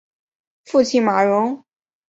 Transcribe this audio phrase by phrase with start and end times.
[0.65, 1.63] 父亲马荣。